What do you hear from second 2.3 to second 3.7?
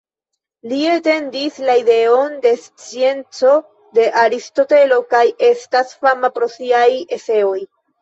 de scienco